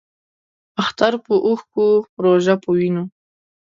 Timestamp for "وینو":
2.75-3.03